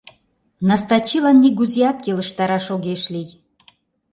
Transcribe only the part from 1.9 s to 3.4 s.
келыштараш огеш лий...